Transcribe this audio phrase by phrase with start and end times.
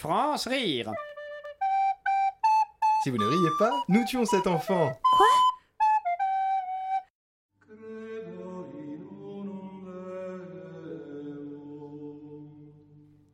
[0.00, 0.90] France rire.
[3.02, 4.98] Si vous ne riez pas, nous tuons cet enfant.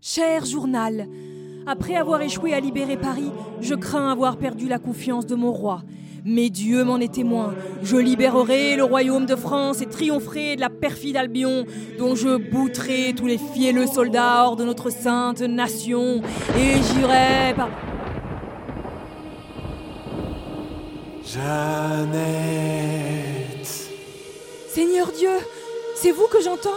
[0.01, 1.07] Cher journal,
[1.67, 5.83] après avoir échoué à libérer Paris, je crains avoir perdu la confiance de mon roi.
[6.25, 7.55] Mais Dieu m'en est témoin.
[7.83, 11.67] Je libérerai le royaume de France et triompherai de la perfide Albion,
[11.99, 16.23] dont je bouterai tous les fielleux soldats hors de notre sainte nation.
[16.59, 17.69] Et j'irai par.
[21.25, 22.17] Jeannette,
[24.69, 25.31] Seigneur Dieu,
[25.95, 26.71] c'est vous que j'entends?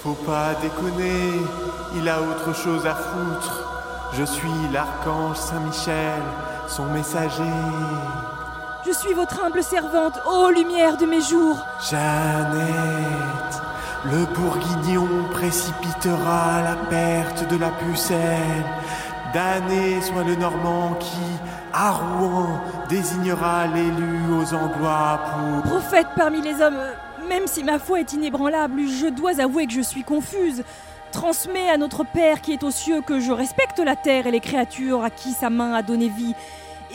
[0.00, 1.38] Faut pas déconner,
[1.96, 3.71] il a autre chose à foutre.
[4.14, 6.20] Je suis l'archange Saint-Michel,
[6.68, 7.42] son messager.
[8.86, 11.64] Je suis votre humble servante, ô lumière de mes jours.
[11.80, 13.62] Jeannette,
[14.04, 18.66] le bourguignon précipitera la perte de la pucelle.
[19.32, 21.38] Damné soit le Normand qui,
[21.72, 22.60] à Rouen,
[22.90, 25.62] désignera l'élu aux Anglois pour...
[25.62, 26.80] Prophète parmi les hommes,
[27.30, 30.64] même si ma foi est inébranlable, je dois avouer que je suis confuse.
[31.12, 34.40] Transmets à notre Père qui est aux cieux que je respecte la terre et les
[34.40, 36.34] créatures à qui sa main a donné vie,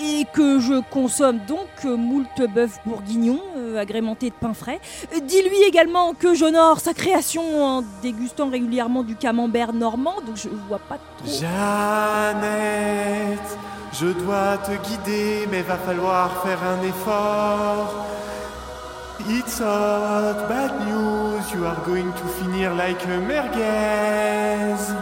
[0.02, 4.80] et que je consomme donc euh, moult bœuf bourguignon euh, agrémenté de pain frais.
[5.14, 10.50] Euh, Dis-lui également que j'honore sa création en dégustant régulièrement du camembert normand, donc je
[10.68, 11.28] vois pas trop.
[11.28, 12.38] Jeannette,
[13.94, 18.06] je dois te guider, mais va falloir faire un effort.
[19.30, 20.48] It's hot,
[21.58, 24.94] you are going to finir like a merguez.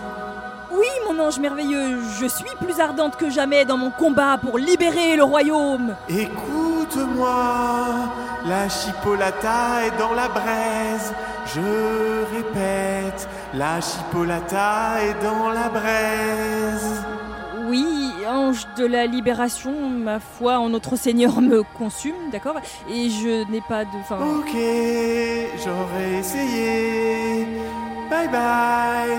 [0.71, 5.15] Oui, mon ange merveilleux, je suis plus ardente que jamais dans mon combat pour libérer
[5.15, 5.95] le royaume.
[6.07, 7.35] Écoute-moi,
[8.45, 11.13] la chipolata est dans la braise.
[11.53, 16.44] Je répète, la chipolata est dans la braise.
[18.77, 22.57] De la libération, ma foi en notre Seigneur me consume, d'accord?
[22.89, 23.89] Et je n'ai pas de...
[24.01, 24.53] Enfin, Ok,
[25.63, 27.45] j'aurais essayé.
[28.09, 29.17] Bye bye.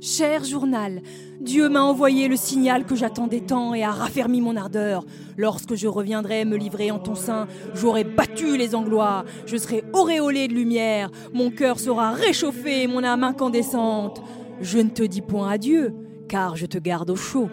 [0.00, 1.00] Cher journal,
[1.40, 5.04] Dieu m'a envoyé le signal que j'attendais tant et a raffermi mon ardeur.
[5.36, 10.46] Lorsque je reviendrai me livrer en ton sein, j'aurai battu les Anglois, je serai auréolé
[10.46, 14.22] de lumière, mon cœur sera réchauffé et mon âme incandescente.
[14.60, 15.94] Je ne te dis point adieu,
[16.28, 17.48] car je te garde au chaud.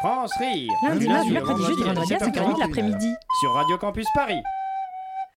[0.00, 0.70] France rire.
[0.86, 3.10] Lundi, mardi, mercredi, jeudi, vendredi à 5h30 de l'après-midi.
[3.40, 4.42] Sur Radio Campus Paris.